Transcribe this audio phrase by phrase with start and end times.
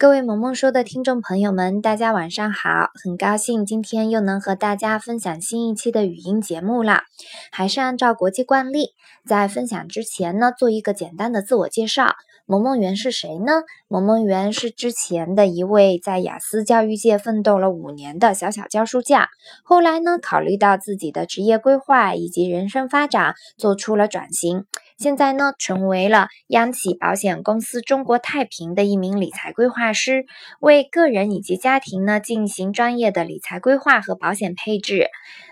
[0.00, 2.92] 各位萌萌说的听众朋友们，大家晚上好！
[3.02, 7.02] 很高兴今天又能和大家分享新一期的语音节目啦。
[7.50, 8.90] 还是按照国际惯例，
[9.26, 12.14] 在分享之前呢，做一个简单的自我介绍。
[12.46, 13.64] 萌萌园是谁呢？
[13.88, 19.26] 萌萌园是之前的一位在雅思教育界奋斗了五年的小小教书匠，
[19.64, 24.64] 后来呢，考虑到自己的职业规划以及人生发展，做出了转型。
[24.98, 30.26] 现在呢，成为了央企保险公司中国太平的一名理财规划师，
[30.58, 35.06] 为个人以及家庭呢进行专业的理财规划和保险配置。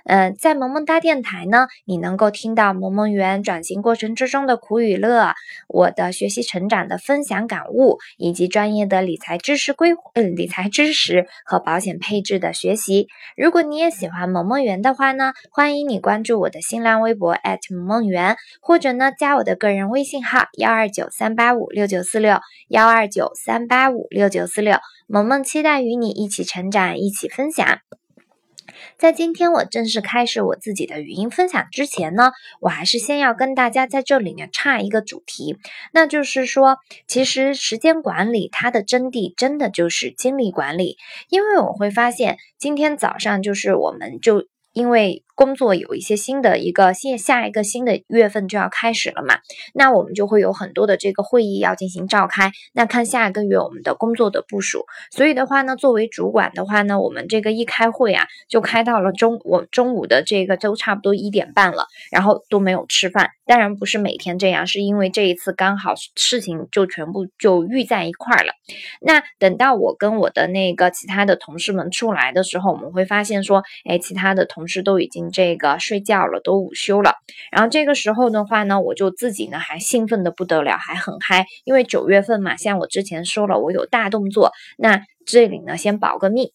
[0.04, 5.34] 呃，在萌萌哒电台呢，你能够听到萌萌园转型过程之中的苦与乐，
[5.68, 13.06] 我的学习成长的分享感悟，以及专业的理财知识规呃理财知识和保险配置的学习。
[13.37, 17.37] 如果你也喜欢萌萌园的话呢，欢迎你关注我的新浪微博
[17.70, 27.80] 萌萌园，或者呢加我的个人微信号幺二九三八五六九四六幺二九三八五六九四六，萌萌期待与你一起成长，一起分享。
[28.98, 35.59] 在今天我正式开始我自己的语音分享之前呢，我还是先要跟大家在这里面插一个主题，
[35.93, 40.96] 那就是说，其实时间管理它的真谛真的就是精力管理，
[41.28, 44.46] 因为我会发现今天早上就是我们就
[44.77, 45.23] 因为。
[45.37, 49.41] 工作有一些新的一个现下一个新的月份就要开始了嘛，
[49.74, 54.87] 那我们就会有很多的这个会议要进行召开，那看下一个月我们的工作的部署。
[55.10, 63.29] 所以的话呢，作为主管的话呢，我们这个一开会啊，就开到了中我中午的这个都差不多一点半了，然后都没有吃饭。
[63.45, 68.55] 当然不是每天这样，是因为这一次刚好事情就全部就遇在一块了。
[69.03, 75.31] 那等到我跟我的那个其他的同事们出来的时候，我们会发现说，哎，其他的同事都已经。
[75.31, 77.16] 这个睡觉了，都午休了。
[77.53, 84.53] 然后这个时候的话呢，我就自己呢还兴奋的不得了，还很嗨，因为九月份嘛，像我之前说了，我有大动作。
[84.78, 86.53] 那这里呢，先保个密，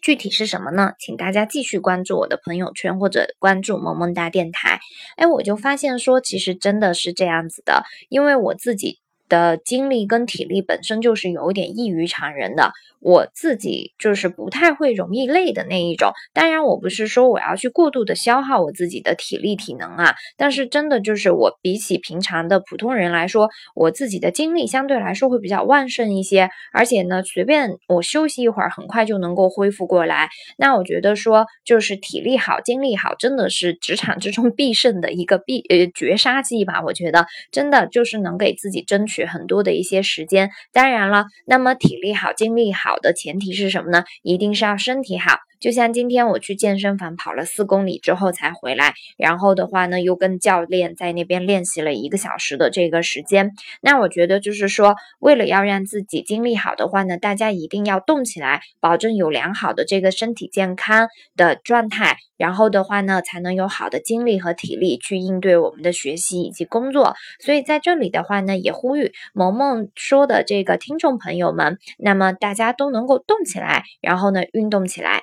[0.00, 0.92] 具体是什么呢？
[0.98, 4.78] 请大家继续关注我的朋友圈或者关注萌萌哒电台。
[5.16, 9.00] 哎，我就发现说，其实真的是这样子的，因为我自己
[9.32, 12.72] 的精力跟体力本身就是有一点异于常人的。
[13.00, 30.28] 我自己就是不太会容易累的那一种，当然我不是说我要去过度的消耗我自己的体力体能啊，但是真的就是我比起平常的普通人来说，我自己的精力相对来说会比较旺盛一些，而且呢，随便我休息一会儿，很快就能够恢复过来。
[30.56, 36.80] 那我觉得说，就是体力好、精力好，真的是职场之中必胜的一个必呃绝杀技吧？
[36.84, 40.50] 我觉得真的就是能给自己争取很多的一些时间。
[40.72, 42.96] 当然了，那么体力好、精力好。
[43.02, 44.04] 的前提是什么呢？
[44.22, 45.38] 一定是要身体好。
[45.62, 53.52] 就像今天我去健身房跑了四公里之后才回来，然后的话呢，又跟教练在那边练习了一个小时的这个时间。
[53.80, 61.06] 那我觉得就是说，为了要让自己精力好的话呢，大家一定要动起来，保证有良好的这个身体健康
[61.36, 67.14] 的状态，然后的话呢，才能有好的精力和体力去应对我们的学习以及工作。
[67.38, 75.22] 所以在这里的话呢，也呼吁萌萌说的这个听众朋友们，那么大家都能够动起来，然后呢，运动起来。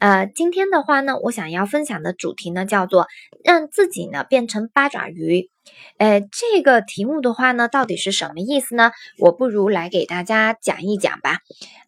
[0.00, 3.06] 呃，今天的话呢，我想要分享的主题呢，叫做
[3.44, 5.50] 让自己呢变成八爪鱼。
[5.98, 8.92] 呃，这个题目的话呢，到底是什么意思呢？
[9.18, 11.40] 我不如来给大家讲一讲吧。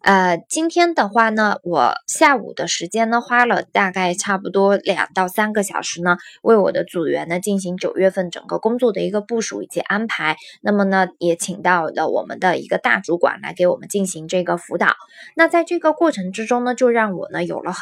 [0.02, 10.36] 呃，今天的话呢，我下午的时间呢，花了大概差不多两到三个小时呢，为我的组员呢进行九月份整个工作的一个部署以及安排。
[10.60, 14.96] 那么呢，也请到了我们的一个大主管来给我们进行这个辅导。
[15.34, 17.80] 那在这个过程之中呢，就让我呢有了很。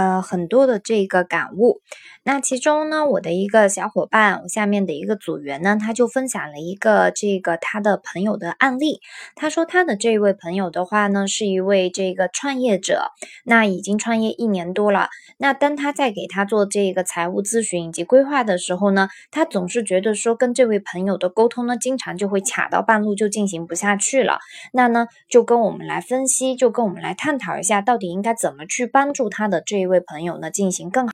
[0.00, 1.82] 呃，很多的这个感悟，
[2.22, 9.00] 那其中呢，我的一个小伙伴，我下面的一个组员呢，他就分享了一个这个他的朋友的案例。
[9.34, 13.10] 他说他的这位朋友的话呢，是一位这个创业者，
[13.44, 15.10] 那已经创业一年多了。
[15.36, 24.38] 那当他在给他做这个财务咨询以及规划的时候呢，他总是觉得说跟这位朋友的沟通呢，经常就会卡到半路就进行不下去了。
[24.72, 29.80] 那呢，就跟我们来分析，就跟我们来探讨一下，到底应该怎么去帮助他的这。
[29.80, 31.12] 一位朋友呢，进行更好、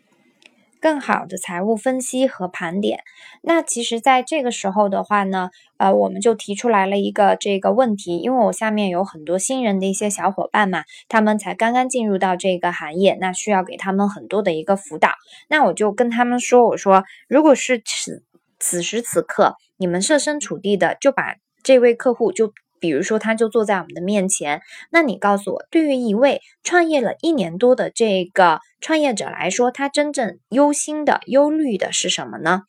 [0.80, 3.00] 更好的财务分析和盘点。
[3.42, 15.10] 那其实，在这个时候的话呢，呃，我们就提出来了一个这个问题，因为我下面有很多新人的一些小伙伴嘛，他们才刚刚进入到这个行业，那需要给他们很多的一个辅导。
[15.48, 18.22] 那我就跟他们说，我说，如果是此
[18.60, 22.52] 此时此刻，你们设身处地的就把这位客户就。
[22.80, 24.62] 比如说，他就坐在我们的面前。
[24.90, 32.62] 那你告诉我，对于一位创业了一年多的这个创业者来说，他真正忧心的、忧虑的是什么呢？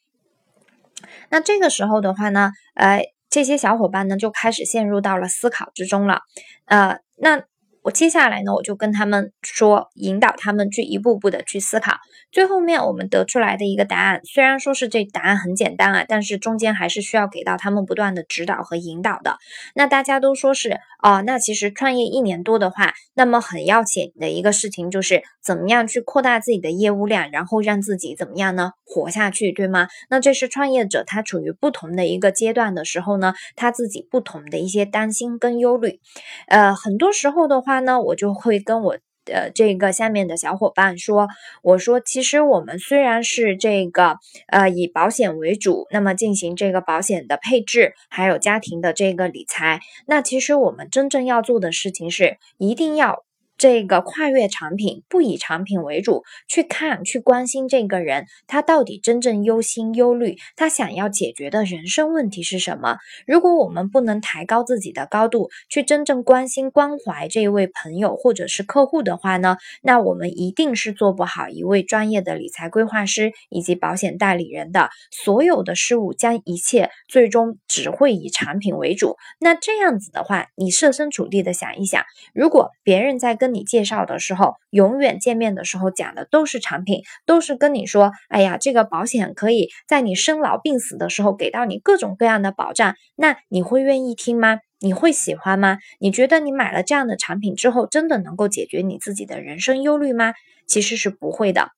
[1.30, 6.22] 那这个时候的话呢，呃，这些小伙伴呢就开始陷入到了思考之中了。
[6.66, 7.44] 呃，那。
[7.88, 11.96] 我接下来呢，我就跟他们说，引导他们去一步步的去思考。
[12.34, 19.38] 最后面我们得出来的一个答案，虽然说是这答案很简单啊，但是中间还是需要给到他们不断的指导和引导的。
[19.74, 29.88] 那大家都说是哦，那其实创业一年多的话，那么很要紧的一个事情就是怎么样去扩大自己的业务量，然后让自己怎么样呢活下去，对吗？
[30.10, 36.00] 那这是创业者他处于不同的一个阶段的时候呢，他自己不同的一些担心跟忧虑。
[36.48, 37.78] 呃，很多时候的话。
[37.88, 38.98] 呢，我就会跟我
[39.32, 41.28] 呃这个下面的小伙伴说，
[41.62, 53.27] 我说其实我们虽然是这个呃以保险为主，那么进行这个保险的配置，还有家庭的这个理财，那其实我们真正要做的事情是一定要。
[53.58, 62.98] 这个跨越产品，不以产品为主，去看、去关心这个人，他到底真正忧心忧虑，他想要解决的人生问题是什么？
[63.26, 74.90] 如果我们不能抬高自己的高度，去真正关心、关怀这位朋友或者是客户的话呢，那我们一定是做不好一位专业的理财规划师以及保险代理人的。
[75.12, 79.16] 所有的事物将一切最终只会以产品为主。
[79.40, 82.04] 那这样子的话，你设身处地的想一想，
[82.34, 94.60] 如果别人在跟跟你介绍的时候，永远见面的时候讲的都是产品，都是跟你说，哎呀，这个保险可以在你生老病死的时候给到你各种各样的保障，那你会愿意听吗？
[94.82, 95.78] 你会喜欢吗？
[96.02, 100.34] 你觉得你买了这样的产品之后，真的能够解决你自己的人生忧虑吗？
[100.68, 101.77] 其实是不会的。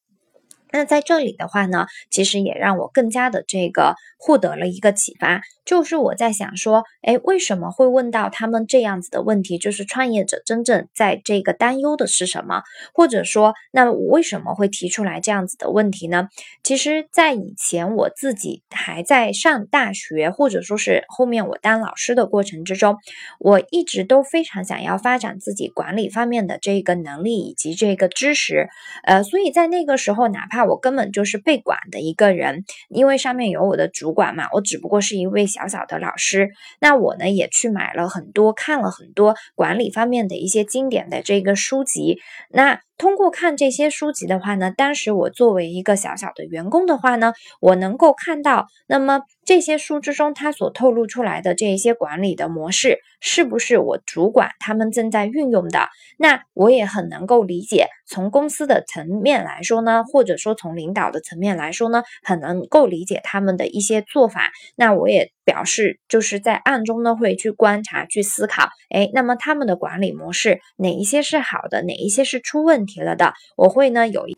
[0.71, 9.57] 那在这里的话呢，其实也让我更加的这个获得了一个启发，就是我在想说，哎，为什么会问到他们这样子的问题？
[9.57, 12.63] 就是创业者真正在这个担忧的是什么？
[12.94, 16.27] 或者说，那我为什么会提出来这样子的问题呢？
[16.63, 22.98] 其实，在以前我自己还在上大学，或者说是后面我当老师的过程之中，
[23.39, 28.68] 我一直都非常想要发展自己管理方面的这个能力以及这个知识，
[29.04, 36.50] 呃，所以在那个时候，哪怕那我根本就是被管的一个人，因为上面有我的主管嘛，我只不过是一位小小的老师。
[36.82, 42.20] 那我呢也去买了很多，看了很多管理方面的一些经典的这个书籍。
[42.50, 55.88] 那通过看这些书籍的话呢，当时我作为一个小小的员工的话呢，我能够看到，那么这些书之中它所透露出来的这一些管理的模式，是不是我主管他们正在运用的？
[56.18, 64.51] 那我也很能够理解，从公司的层面来说呢，或者说从领导的层面来说呢，很能够理解他们的一些做法。
[64.75, 73.01] 那我也表示，就是在暗中呢会去观察、去思考，哎，那么他们的管理模式哪一些是好的，哪一些是出问题？
[73.01, 74.38] 了的，我会呢有一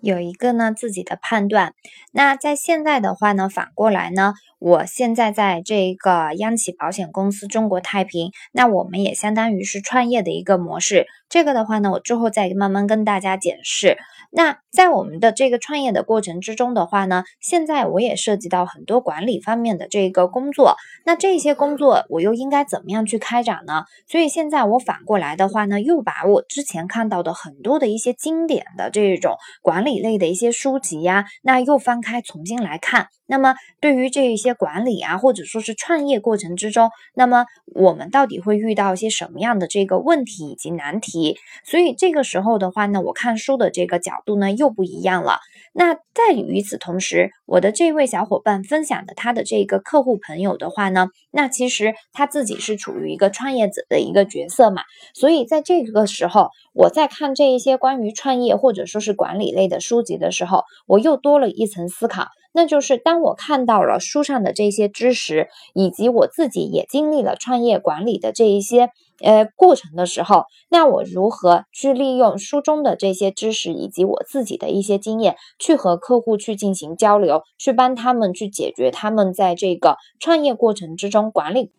[0.00, 1.74] 有一个呢自己的判断。
[2.12, 11.06] 那在现在的话呢，反过来呢，我现在在这个央企保险公司中国太平，那我们也相当于是创业的一个模式。
[11.28, 13.96] 这个的话呢，我之后再慢慢跟大家解释。
[14.32, 20.76] 那在我们的这个创业的过程之中的话呢，现在我也涉及到很多管理方面的这个工作。
[21.04, 23.84] 那这些工作我又应该怎么样去开展呢？
[24.06, 33.08] 所以现在我反过来的话呢，又把我之前看到的很多的一些经典的这种管理理类的一些书籍呀，那又翻开重新来看。
[33.26, 37.44] 那么对于这一些管理啊，或者说是创业过程之中，那么
[37.74, 41.36] 我们到底会遇到一些什么样的这个问题以及难题？
[41.64, 45.38] 所以这个时候的话呢，我看书的这个角度呢又不一样了。
[45.72, 54.82] 那在与此同时，我的这位小伙伴分享的他的这个客户朋友的话呢，那其实他自己是处于一个创业者的一个角色嘛。
[55.14, 62.28] 所以在这个时候，我在看这一些关于创业或者说是管理类的书籍的时候，我又多了一层思考。
[62.52, 68.88] 那就是当我看到了书上的这些知识，以及我自己也经历了创业管理的这一些
[69.22, 81.70] 呃过程的时候，那我如何去利用书中的这些知识，以及我自己的一些经验，去和客户去进行交流，去帮他们去解决他们在这个创业过程之中管理。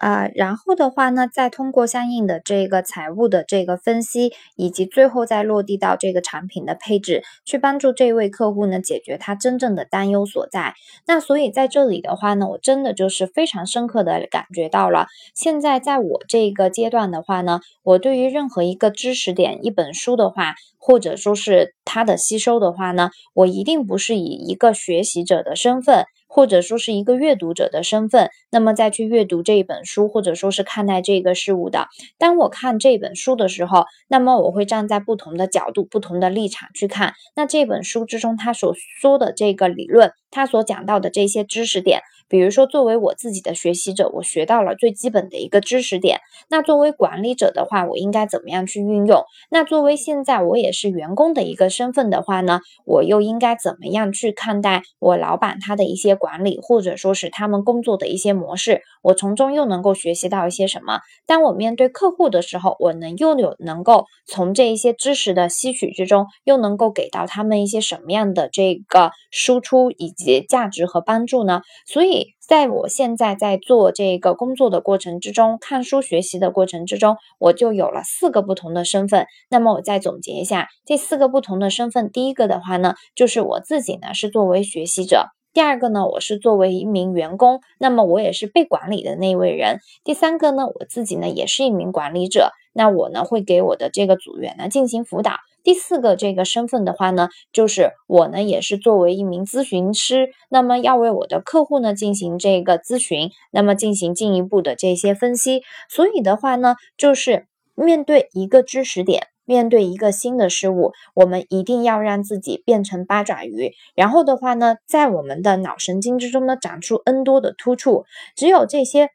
[0.00, 10.74] 啊，然后的话呢，再通过相应的这个财务的这个分析，以及最后再落地到这个产品的配置，去帮助这位客户呢解决他真正的担忧所在。
[11.06, 26.04] 那所以在这里的话呢，我真的就是非常深刻的感觉到了，现在在我这个阶段的话呢，我对于任何一个知识点、一本书的话，或者说是它的吸收的话呢，我一定不是以一个学习者的身份。
[26.28, 31.88] 或者说是一个阅读者的身份，那么再去阅读这一本书，或者说是看待这个事物的。
[32.18, 37.14] 当我看这本书的时候，那么我会站在不同的角度、不同的立场去看。
[37.34, 42.00] 那这本书之中他所说的这个理论，他所讲到的这些知识点。
[42.30, 46.20] 比如说，作为我自己的学习者，我学到了最基本的一个知识点。
[46.50, 49.24] 那作为管理者的话，我应该怎么样去运用？
[49.50, 58.82] 那作为现在我也是员工的一个身份的话呢，我又应该怎么样去看待我老板他的一些管理，或者说是他们工作的一些模式？
[59.08, 61.00] 我从中又能够学习到一些什么？
[61.26, 71.62] 当我面对客户的时候，我能又有能够从这一些知识的吸取之中，又能够给到他们一些什么样的这个输出以及价值和帮助呢？
[71.86, 72.34] 所以。
[72.48, 79.26] 在我现在在做这个工作的过程之中，看书学习的过程之中，我就有了四个不同的身份。
[79.50, 82.10] 那么我再总结一下这四个不同的身份。
[82.10, 95.32] 第一个的话呢，就是我自己呢是作为学习者；第二个呢，我是作为一名员工，那么我也是被管理的那一位人；第三个呢，我自己呢也是一名管理者，那我呢会给我的这个组员呢进行辅导。
[95.64, 105.62] 第四个这个身份的话呢，就是我呢也是作为一名咨询师，那么要为我的客户呢进行这个咨询，那么进行进一步的这些分析。
[105.88, 118.04] 所以的话呢，就是面对一个知识点，面对一个新的事物，我们一定要让自己变成八爪鱼，然后的话呢，在我们的脑神经之中呢长出 N 多的突触，
[118.36, 119.08] 只有这些。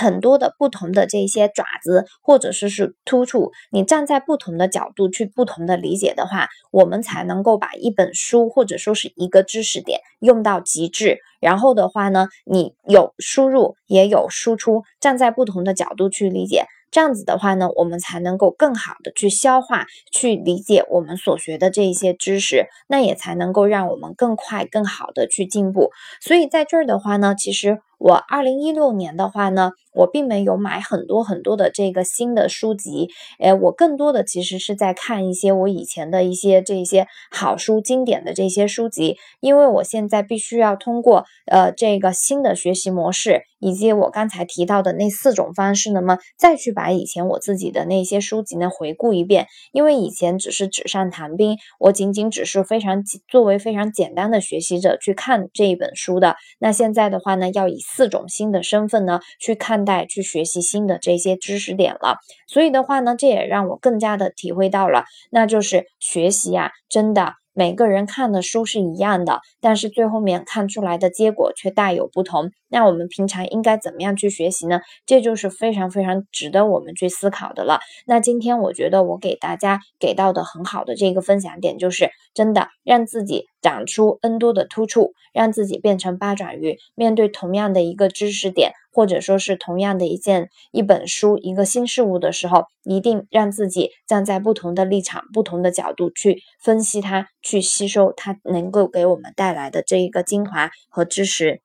[0.00, 11.18] 很多的不同的这些爪子，或者说是突触，你站在不同的角度去不同的理解的话，我们才能够把一本书或者说是一个知识点用到极致。
[11.40, 16.66] 然后的话呢，你有输入也有输出，站在不同的角度去理解。
[16.90, 25.90] 这样子的话呢，我们才能够更好的去消化、去理解我们所学的这一些知识，那也才能够让我们更快、更好的去进步。
[26.20, 46.68] 所以在这儿的话呢，其实我二零一六年的话呢，我并没有买很多很多的这个新的书籍，诶，我更多的其实是在看一些我以前的一些这些好书、经典的这些书籍，因为我现在必须要通过呃这个新的学习模式，以及我刚才提到的那四种方式，那么再去。
[46.78, 56.36] 把以前我自己的那些书籍呢回顾一遍，因为以前只是纸上谈兵，我仅仅只是非常作为非常简单的学习者去看这一本书的。
[56.60, 62.18] 那现在的话呢，要以四种新的身份呢去看待、去学习新的这些知识点了。
[62.46, 67.32] 所以的话呢，这也让我更加的体会到了，那就是学习呀，真的。
[67.54, 72.52] 每个人看的书是一样的，但是最后面看出来的结果却大有不同。
[72.68, 74.80] 那我们平常应该怎么样去学习呢？
[75.06, 77.80] 这就是非常非常值得我们去思考的了。
[78.06, 88.72] 那今天我觉得我给大家给到的很好的这个分享点，就是真的让自己长出 N 多的突触，让自己变成八爪鱼，面对同样的一个知识点。
[88.90, 101.60] 或者说是同样的一件一本书一个新事物的时候，一定让自己站在不同的立场、不同的角度去分析它，去吸收它能够给我们带来的这一个精华和知识。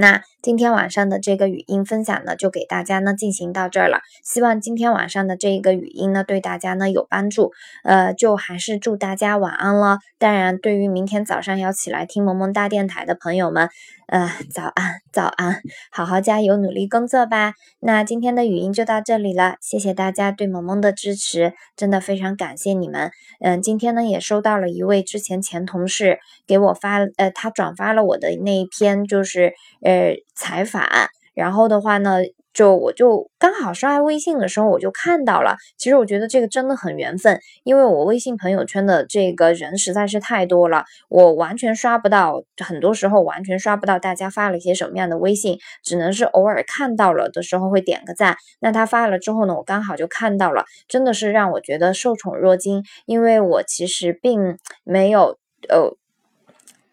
[0.00, 4.00] 那今天晚上的这个语音分享呢，就给大家呢进行到这儿了。
[4.24, 7.52] 希望今天晚上的这一个语音呢，对大家呢有帮助。
[7.84, 9.98] 呃，就还是祝大家晚安了。
[10.18, 13.68] 当然，对于明天早上要起来听萌萌大电台的朋友们。
[14.10, 15.62] 呃，早安，早安，
[15.92, 17.54] 好好加油，努力工作吧。
[17.78, 23.12] 那今天的语音就到这里了，谢谢大家对萌萌的支持，真的非常感谢你们。
[23.38, 30.84] 嗯，今天呢也收到了一位之前前同事给我发，呃，他转发了我的那一篇就是呃采访，
[31.32, 32.18] 然后的话呢。
[32.52, 35.56] 就我就刚好刷微信的时候，我就看到了。
[35.78, 48.36] 其实我觉得这个真的很缘分，因为我微信朋友圈的这个人实在是太多了，我完全刷不到，很多时候完全刷不到大家发了一些什么样的微信，只能是偶尔看到了的时候会点个赞。
[48.58, 55.38] 那他发了之后呢，我刚好就看到了，真的是让我觉得受宠若惊，因为我其实并没有，
[55.68, 55.96] 呃，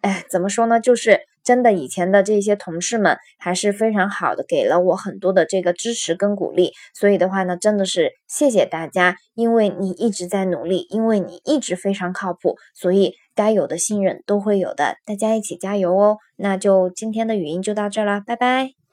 [0.01, 1.21] 哎，怎么说呢，就是。
[1.47, 6.73] 真的，以前的这些同事们还是非常好的，给了我很多的这个支持跟鼓励。
[6.93, 14.97] 所以的话呢，真的是谢谢大家，因为你一直在努力，因为你一直非常靠谱，所以该有的信任都会有的。
[15.05, 16.17] 大家一起加油哦！
[16.35, 18.86] 那就今天的语音就到这了，拜拜。